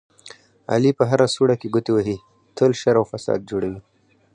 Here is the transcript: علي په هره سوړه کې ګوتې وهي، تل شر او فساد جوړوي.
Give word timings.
علي 0.71 0.91
په 0.99 1.03
هره 1.11 1.27
سوړه 1.35 1.55
کې 1.61 1.67
ګوتې 1.73 1.91
وهي، 1.93 2.17
تل 2.57 2.71
شر 2.81 2.95
او 2.99 3.05
فساد 3.11 3.39
جوړوي. 3.49 3.81